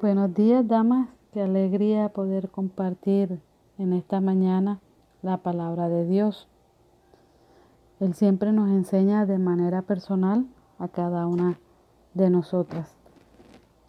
Buenos 0.00 0.32
días, 0.32 0.66
damas. 0.66 1.10
Qué 1.30 1.42
alegría 1.42 2.08
poder 2.08 2.48
compartir 2.48 3.38
en 3.76 3.92
esta 3.92 4.22
mañana 4.22 4.80
la 5.20 5.36
palabra 5.36 5.90
de 5.90 6.06
Dios. 6.06 6.48
Él 8.00 8.14
siempre 8.14 8.50
nos 8.52 8.70
enseña 8.70 9.26
de 9.26 9.36
manera 9.36 9.82
personal 9.82 10.46
a 10.78 10.88
cada 10.88 11.26
una 11.26 11.58
de 12.14 12.30
nosotras. 12.30 12.96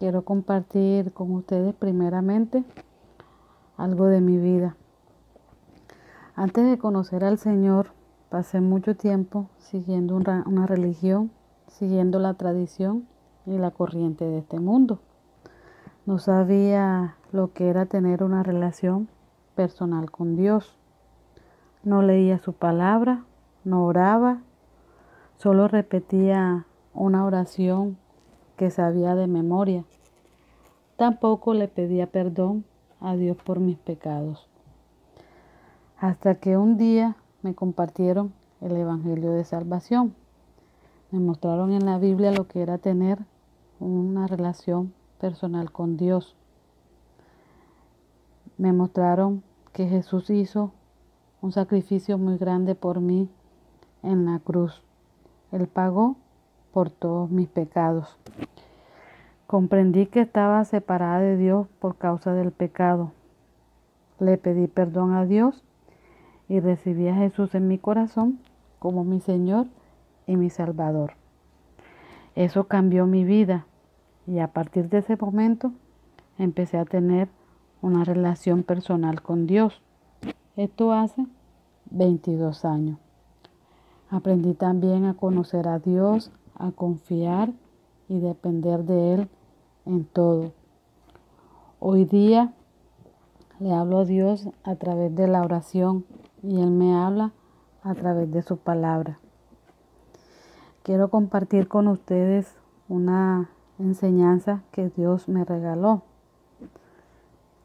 Quiero 0.00 0.20
compartir 0.20 1.14
con 1.14 1.32
ustedes 1.32 1.74
primeramente 1.74 2.62
algo 3.78 4.04
de 4.04 4.20
mi 4.20 4.36
vida. 4.36 4.76
Antes 6.36 6.68
de 6.68 6.76
conocer 6.76 7.24
al 7.24 7.38
Señor, 7.38 7.86
pasé 8.28 8.60
mucho 8.60 8.96
tiempo 8.96 9.48
siguiendo 9.56 10.16
una, 10.16 10.66
religión, 10.66 11.30
siguiendo 11.68 12.18
la 12.18 12.34
tradición 12.34 13.08
y 13.46 13.56
la 13.56 13.70
corriente 13.70 14.26
de 14.26 14.40
este 14.40 14.60
mundo. 14.60 15.00
No 16.04 16.18
sabía 16.18 17.14
lo 17.30 17.52
que 17.52 17.68
era 17.68 17.86
tener 17.86 18.24
una 18.24 18.42
relación 18.42 19.08
personal 19.54 20.10
con 20.10 20.34
Dios. 20.34 20.76
No 21.84 22.02
leía 22.02 22.40
su 22.40 22.54
palabra, 22.54 23.24
no 23.62 23.84
oraba, 23.86 24.40
solo 25.36 25.68
repetía 25.68 26.66
una 26.92 27.24
oración 27.24 27.98
que 28.56 28.70
sabía 28.70 29.14
de 29.14 29.28
memoria. 29.28 29.84
Tampoco 30.96 31.54
le 31.54 31.68
pedía 31.68 32.08
perdón 32.08 32.64
a 33.00 33.14
Dios 33.14 33.36
por 33.36 33.60
mis 33.60 33.78
pecados. 33.78 34.48
Hasta 35.98 36.34
que 36.34 36.56
un 36.56 36.78
día 36.78 37.16
me 37.42 37.54
compartieron 37.54 38.32
el 38.60 38.76
Evangelio 38.76 39.30
de 39.30 39.44
Salvación. 39.44 40.16
Me 41.12 41.20
mostraron 41.20 41.72
en 41.72 41.86
la 41.86 41.98
Biblia 41.98 42.32
lo 42.32 42.48
que 42.48 42.60
era 42.60 42.78
tener 42.78 43.20
una 43.78 44.26
relación 44.26 44.92
personal 45.22 45.70
con 45.70 45.96
Dios. 45.96 46.34
Me 48.58 48.72
mostraron 48.72 49.44
que 49.72 49.86
Jesús 49.86 50.28
hizo 50.30 50.72
un 51.40 51.52
sacrificio 51.52 52.18
muy 52.18 52.38
grande 52.38 52.74
por 52.74 53.00
mí 53.00 53.30
en 54.02 54.26
la 54.26 54.40
cruz. 54.40 54.82
Él 55.52 55.68
pagó 55.68 56.16
por 56.72 56.90
todos 56.90 57.30
mis 57.30 57.48
pecados. 57.48 58.18
Comprendí 59.46 60.06
que 60.06 60.22
estaba 60.22 60.64
separada 60.64 61.20
de 61.20 61.36
Dios 61.36 61.68
por 61.78 61.96
causa 61.96 62.34
del 62.34 62.50
pecado. 62.50 63.12
Le 64.18 64.38
pedí 64.38 64.66
perdón 64.66 65.14
a 65.14 65.24
Dios 65.24 65.62
y 66.48 66.58
recibí 66.58 67.06
a 67.06 67.14
Jesús 67.14 67.54
en 67.54 67.68
mi 67.68 67.78
corazón 67.78 68.40
como 68.80 69.04
mi 69.04 69.20
Señor 69.20 69.68
y 70.26 70.36
mi 70.36 70.50
Salvador. 70.50 71.12
Eso 72.34 72.64
cambió 72.64 73.06
mi 73.06 73.24
vida 73.24 73.66
y 74.26 74.38
a 74.38 74.48
partir 74.48 74.88
de 74.88 74.98
ese 74.98 75.16
momento 75.16 75.72
empecé 76.38 76.78
a 76.78 76.84
tener 76.84 77.28
una 77.80 78.04
relación 78.04 78.62
personal 78.62 79.22
con 79.22 79.46
Dios. 79.46 79.82
Esto 80.56 80.92
hace 80.92 81.26
22 81.90 82.64
años. 82.64 82.98
Aprendí 84.10 84.54
también 84.54 85.04
a 85.06 85.14
conocer 85.14 85.66
a 85.68 85.78
Dios, 85.78 86.30
a 86.54 86.70
confiar 86.70 87.50
y 88.08 88.20
depender 88.20 88.84
de 88.84 89.14
Él 89.14 89.28
en 89.86 90.04
todo. 90.04 90.52
Hoy 91.80 92.04
día 92.04 92.52
le 93.58 93.72
hablo 93.72 93.98
a 93.98 94.04
Dios 94.04 94.48
a 94.64 94.76
través 94.76 95.14
de 95.14 95.26
la 95.26 95.42
oración 95.42 96.04
y 96.42 96.60
Él 96.60 96.70
me 96.70 96.94
habla 96.94 97.32
a 97.82 97.94
través 97.94 98.30
de 98.30 98.42
su 98.42 98.58
palabra. 98.58 99.18
Quiero 100.82 101.08
compartir 101.08 101.68
con 101.68 101.88
ustedes 101.88 102.54
una 102.88 103.50
enseñanza 103.78 104.62
que 104.70 104.90
Dios 104.90 105.28
me 105.28 105.44
regaló. 105.44 106.02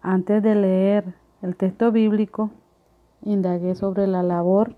Antes 0.00 0.42
de 0.42 0.54
leer 0.54 1.14
el 1.42 1.56
texto 1.56 1.92
bíblico, 1.92 2.50
indagué 3.22 3.74
sobre 3.74 4.06
la 4.06 4.22
labor 4.22 4.74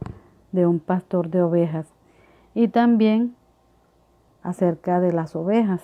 de 0.53 0.67
un 0.67 0.81
pastor 0.81 1.31
de 1.31 1.43
ovejas 1.43 1.87
y 2.55 2.69
también 2.69 3.35
acerca 4.43 5.01
de 5.01 5.13
las 5.13 5.35
ovejas. 5.35 5.83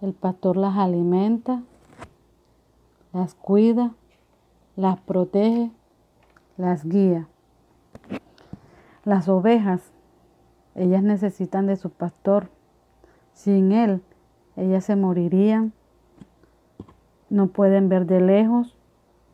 El 0.00 0.14
pastor 0.14 0.56
las 0.56 0.76
alimenta, 0.76 1.62
las 3.12 3.34
cuida, 3.34 3.92
las 4.74 4.98
protege, 5.00 5.70
las 6.56 6.84
guía. 6.84 7.28
Las 9.04 9.28
ovejas, 9.28 9.92
ellas 10.74 11.02
necesitan 11.02 11.66
de 11.66 11.76
su 11.76 11.90
pastor 11.90 12.48
sin 13.32 13.72
Él, 13.72 14.02
ellas 14.56 14.84
se 14.84 14.96
morirían, 14.96 15.72
no 17.30 17.46
pueden 17.48 17.88
ver 17.88 18.06
de 18.06 18.20
lejos, 18.20 18.76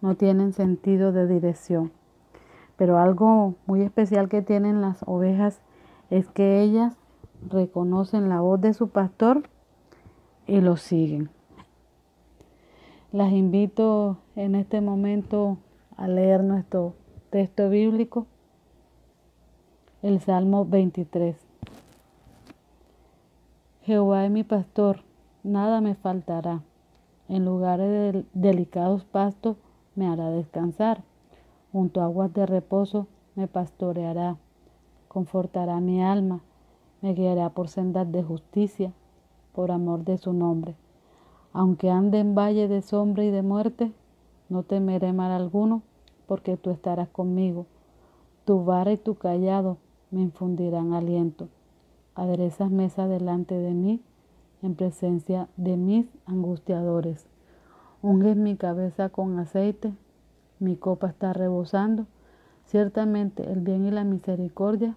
no 0.00 0.14
tienen 0.14 0.52
sentido 0.52 1.12
de 1.12 1.26
dirección. 1.26 1.90
Pero 2.76 2.98
algo 2.98 3.54
muy 3.66 3.82
especial 3.82 4.28
que 4.28 4.42
tienen 4.42 4.80
las 4.80 5.02
ovejas 5.06 5.60
es 6.10 6.28
que 6.28 6.62
ellas 6.62 6.96
reconocen 7.48 8.28
la 8.28 8.40
voz 8.40 8.60
de 8.60 8.72
su 8.72 8.88
pastor 8.88 9.42
y 10.46 10.60
lo 10.60 10.76
siguen. 10.76 11.30
Las 13.10 13.32
invito 13.32 14.18
en 14.36 14.54
este 14.54 14.80
momento 14.80 15.58
a 15.96 16.06
leer 16.08 16.44
nuestro 16.44 16.94
texto 17.30 17.68
bíblico, 17.68 18.26
el 20.02 20.20
Salmo 20.20 20.64
23. 20.64 21.47
Jehová 23.88 24.26
es 24.26 24.30
mi 24.30 24.44
pastor, 24.44 24.98
nada 25.42 25.80
me 25.80 25.94
faltará. 25.94 26.62
En 27.26 27.46
lugares 27.46 27.88
de 27.88 28.26
delicados 28.34 29.06
pastos 29.06 29.56
me 29.94 30.06
hará 30.06 30.28
descansar. 30.28 31.04
Junto 31.72 32.02
a 32.02 32.04
aguas 32.04 32.30
de 32.34 32.44
reposo 32.44 33.06
me 33.34 33.48
pastoreará. 33.48 34.36
Confortará 35.08 35.80
mi 35.80 36.02
alma. 36.02 36.42
Me 37.00 37.14
guiará 37.14 37.48
por 37.48 37.68
sendas 37.68 38.12
de 38.12 38.22
justicia, 38.22 38.92
por 39.54 39.70
amor 39.70 40.04
de 40.04 40.18
su 40.18 40.34
nombre. 40.34 40.76
Aunque 41.54 41.88
ande 41.88 42.18
en 42.18 42.34
valle 42.34 42.68
de 42.68 42.82
sombra 42.82 43.24
y 43.24 43.30
de 43.30 43.40
muerte, 43.40 43.90
no 44.50 44.64
temeré 44.64 45.14
mal 45.14 45.32
alguno, 45.32 45.80
porque 46.26 46.58
tú 46.58 46.68
estarás 46.72 47.08
conmigo. 47.08 47.64
Tu 48.44 48.62
vara 48.62 48.92
y 48.92 48.98
tu 48.98 49.14
callado 49.14 49.78
me 50.10 50.20
infundirán 50.20 50.92
aliento 50.92 51.48
aderezas 52.18 52.70
mesa 52.70 53.06
delante 53.06 53.54
de 53.54 53.72
mí 53.72 54.02
en 54.60 54.74
presencia 54.74 55.48
de 55.56 55.76
mis 55.76 56.06
angustiadores. 56.26 57.26
Unges 58.02 58.36
mi 58.36 58.56
cabeza 58.56 59.08
con 59.08 59.38
aceite, 59.38 59.92
mi 60.58 60.76
copa 60.76 61.08
está 61.08 61.32
rebosando. 61.32 62.06
Ciertamente 62.64 63.50
el 63.50 63.60
bien 63.60 63.86
y 63.86 63.92
la 63.92 64.04
misericordia 64.04 64.96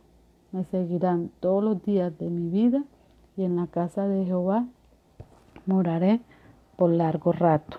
me 0.51 0.65
seguirán 0.65 1.31
todos 1.39 1.63
los 1.63 1.83
días 1.83 2.17
de 2.17 2.29
mi 2.29 2.49
vida 2.49 2.83
y 3.37 3.43
en 3.43 3.55
la 3.55 3.67
casa 3.67 4.07
de 4.07 4.25
Jehová 4.25 4.65
moraré 5.67 6.21
por 6.75 6.89
largo 6.89 7.31
rato. 7.31 7.77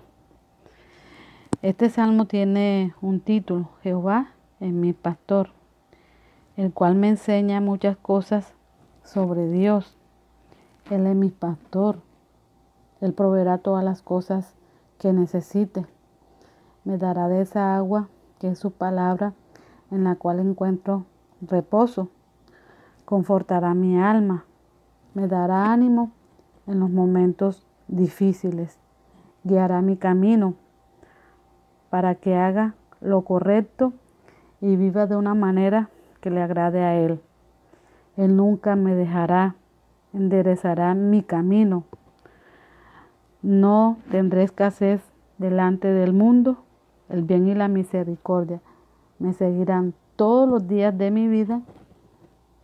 Este 1.61 1.89
salmo 1.89 2.25
tiene 2.25 2.93
un 3.01 3.19
título, 3.19 3.69
Jehová 3.81 4.31
es 4.61 4.71
mi 4.71 4.93
pastor, 4.93 5.49
el 6.55 6.73
cual 6.73 6.95
me 6.95 7.09
enseña 7.09 7.61
muchas 7.61 7.97
cosas 7.97 8.53
sobre 9.03 9.47
Dios. 9.47 9.97
Él 10.89 11.07
es 11.07 11.15
mi 11.15 11.29
pastor. 11.29 11.97
Él 13.01 13.13
proveerá 13.13 13.57
todas 13.57 13.83
las 13.83 14.01
cosas 14.01 14.55
que 14.97 15.13
necesite. 15.13 15.85
Me 16.83 16.97
dará 16.97 17.27
de 17.27 17.41
esa 17.41 17.75
agua 17.75 18.09
que 18.39 18.49
es 18.49 18.59
su 18.59 18.71
palabra 18.71 19.33
en 19.91 20.03
la 20.03 20.15
cual 20.15 20.39
encuentro 20.39 21.05
reposo. 21.41 22.09
Confortará 23.05 23.73
mi 23.73 23.99
alma. 23.99 24.45
Me 25.13 25.27
dará 25.27 25.71
ánimo 25.71 26.11
en 26.67 26.79
los 26.79 26.89
momentos 26.89 27.65
difíciles. 27.87 28.79
Guiará 29.43 29.81
mi 29.81 29.97
camino 29.97 30.55
para 31.89 32.15
que 32.15 32.35
haga 32.35 32.75
lo 33.01 33.21
correcto 33.23 33.93
y 34.61 34.75
viva 34.77 35.05
de 35.05 35.15
una 35.15 35.35
manera 35.35 35.89
que 36.21 36.31
le 36.31 36.41
agrade 36.41 36.81
a 36.83 36.95
Él. 36.95 37.21
Él 38.17 38.35
nunca 38.35 38.75
me 38.75 38.95
dejará, 38.95 39.55
enderezará 40.13 40.93
mi 40.93 41.23
camino. 41.23 41.85
No 43.41 43.97
tendré 44.11 44.43
escasez 44.43 45.01
delante 45.37 45.87
del 45.87 46.13
mundo. 46.13 46.57
El 47.09 47.23
bien 47.23 47.47
y 47.47 47.55
la 47.55 47.67
misericordia 47.67 48.61
me 49.19 49.33
seguirán 49.33 49.93
todos 50.15 50.47
los 50.47 50.67
días 50.67 50.97
de 50.97 51.11
mi 51.11 51.27
vida 51.27 51.61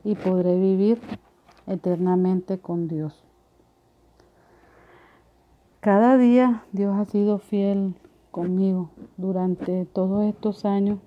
y 0.04 0.16
podré 0.16 0.58
vivir 0.60 1.02
eternamente 1.68 2.60
con 2.60 2.88
Dios. 2.88 3.24
Cada 5.80 6.18
día 6.18 6.64
Dios 6.72 6.96
ha 6.98 7.06
sido 7.06 7.40
fiel 7.40 7.96
conmigo. 8.32 8.90
Durante 9.18 9.86
todos 9.86 10.26
estos 10.26 10.66
años 10.66 11.00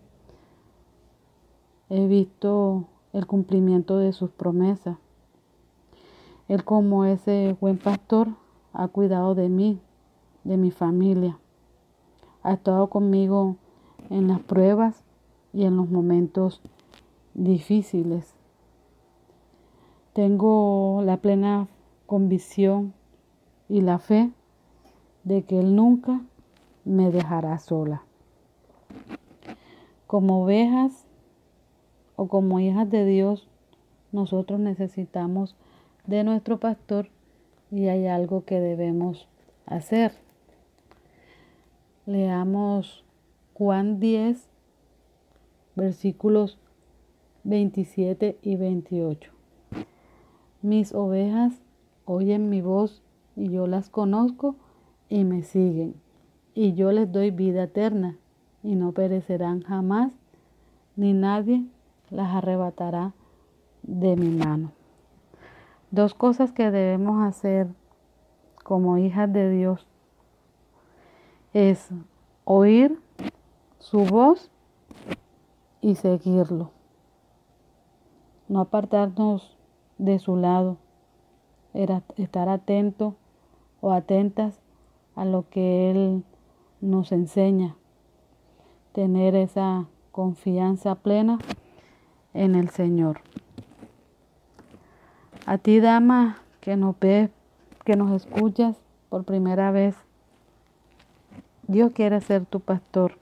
he 1.89 2.07
visto 2.07 2.89
el 3.13 3.27
cumplimiento 3.27 3.99
de 3.99 4.13
sus 4.13 4.31
promesas. 4.31 4.99
Él 6.49 6.65
como 6.65 7.05
ese 7.05 7.57
buen 7.61 7.79
pastor 7.79 8.29
ha 8.73 8.89
cuidado 8.89 9.35
de 9.35 9.49
mí 9.49 9.81
de 10.45 10.57
mi 10.57 10.71
familia. 10.71 11.39
Ha 12.43 12.55
estado 12.55 12.89
conmigo 12.89 13.57
en 14.11 14.29
las 14.29 14.41
pruebas 14.41 15.05
y 15.53 15.65
en 15.65 15.77
los 15.77 15.89
momentos 15.89 16.61
difíciles. 17.35 18.35
Tengo 20.13 21.03
la 21.05 21.19
plena 21.19 21.69
convicción 22.07 22.93
y 23.69 23.81
la 23.81 23.99
fe 23.99 24.31
de 25.25 25.45
que 25.45 25.61
Él 25.61 25.77
nunca 25.77 26.21
me 26.85 27.11
dejará 27.11 27.59
sola. 27.59 28.03
Como 30.07 30.43
ovejas 30.43 31.02
o 32.17 32.29
como 32.29 32.61
hijas 32.61 32.91
de 32.91 33.05
Dios, 33.05 33.49
nosotros 34.13 34.61
necesitamos 34.61 35.57
de 36.07 36.25
nuestro 36.25 36.59
pastor 36.59 37.09
y 37.71 37.89
hay 37.89 38.07
algo 38.07 38.45
que 38.45 38.61
debemos 38.61 39.29
hacer. 39.67 40.13
Leamos 42.07 43.05
Juan 43.55 44.01
10, 44.01 44.49
versículos 45.75 46.59
27 47.45 48.39
y 48.43 48.57
28. 48.57 49.33
Mis 50.61 50.95
ovejas 50.95 51.55
oyen 52.05 52.49
mi 52.49 52.61
voz 52.61 53.03
y 53.37 53.49
yo 53.51 53.67
las 53.67 53.89
conozco 53.89 54.57
y 55.09 55.25
me 55.25 55.43
siguen, 55.43 55.95
y 56.55 56.75
yo 56.75 56.93
les 56.93 57.11
doy 57.11 57.31
vida 57.31 57.65
eterna 57.65 58.17
y 58.63 58.75
no 58.75 58.93
perecerán 58.93 59.63
jamás, 59.63 60.13
ni 60.97 61.13
nadie 61.13 61.65
las 62.13 62.35
arrebatará 62.35 63.15
de 63.83 64.17
mi 64.17 64.29
mano. 64.29 64.73
Dos 65.91 66.15
cosas 66.15 66.53
que 66.53 66.71
debemos 66.71 67.23
hacer 67.23 67.69
como 68.63 68.99
hijas 68.99 69.33
de 69.33 69.51
Dios 69.51 69.87
es 71.53 71.91
oír 72.45 73.01
su 73.79 74.05
voz 74.05 74.51
y 75.81 75.97
seguirlo. 75.97 76.71
No 78.49 78.61
apartarnos 78.61 79.57
de 79.99 80.19
su 80.19 80.37
lado, 80.37 80.77
estar 82.17 82.49
atento 82.49 83.17
o 83.81 83.91
atentas 83.93 84.61
a 85.15 85.25
lo 85.25 85.49
que 85.49 85.91
Él 85.91 86.25
nos 86.81 87.13
enseña, 87.13 87.77
tener 88.93 89.35
esa 89.35 89.87
confianza 90.11 90.95
plena 90.97 91.39
en 92.35 92.55
el 92.55 92.71
Señor. 92.71 93.21
A 95.47 95.59
ti, 95.59 95.81
dama, 95.81 96.39
que 96.61 96.77
nos 96.77 96.99
ves, 96.99 97.31
que 97.85 97.97
nos 97.97 98.13
escuchas 98.13 98.77
por 99.09 99.25
primera 99.25 99.71
vez, 99.71 99.97
Dios 101.67 101.93
quiere 101.93 102.21
ser 102.21 102.47
tu 102.47 102.61
pastor 102.61 103.19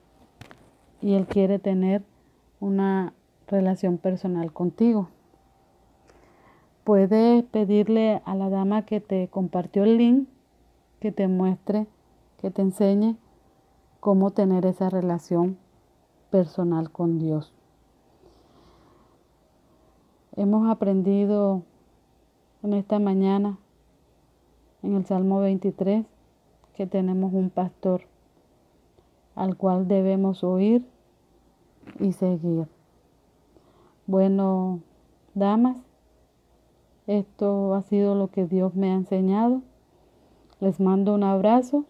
y 1.01 1.13
Él 1.13 1.25
quiere 1.25 1.59
tener 1.59 2.03
una 2.59 3.13
relación 3.47 3.97
personal 3.97 4.51
contigo. 4.53 5.09
Puedes 6.83 7.43
pedirle 7.43 8.21
a 8.25 8.35
la 8.35 8.49
dama 8.49 8.85
que 8.85 8.99
te 9.01 9.27
compartió 9.27 9.83
el 9.83 9.97
link 9.97 10.27
que 10.99 11.11
te 11.11 11.27
muestre, 11.27 11.87
que 12.37 12.51
te 12.51 12.61
enseñe 12.61 13.17
cómo 13.99 14.31
tener 14.31 14.65
esa 14.65 14.89
relación 14.89 15.57
personal 16.29 16.91
con 16.91 17.19
Dios. 17.19 17.53
Hemos 20.37 20.69
aprendido 20.69 21.63
en 22.63 22.73
esta 22.73 22.99
mañana, 22.99 23.57
en 24.81 24.95
el 24.95 25.05
Salmo 25.05 25.41
23, 25.41 26.05
que 26.73 26.87
tenemos 26.87 27.33
un 27.33 27.49
pastor 27.49 28.03
al 29.35 29.57
cual 29.57 29.89
debemos 29.89 30.45
oír 30.45 30.85
y 31.99 32.13
seguir. 32.13 32.67
Bueno, 34.07 34.79
damas, 35.33 35.75
esto 37.07 37.73
ha 37.73 37.81
sido 37.81 38.15
lo 38.15 38.27
que 38.27 38.45
Dios 38.45 38.73
me 38.73 38.91
ha 38.91 38.95
enseñado. 38.95 39.61
Les 40.61 40.79
mando 40.79 41.13
un 41.13 41.23
abrazo, 41.23 41.83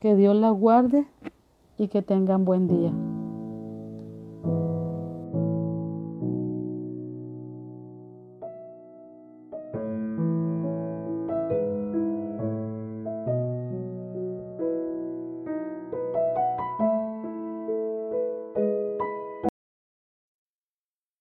que 0.00 0.16
Dios 0.16 0.34
las 0.36 0.54
guarde 0.54 1.06
y 1.76 1.88
que 1.88 2.00
tengan 2.00 2.46
buen 2.46 2.66
día. 2.66 3.09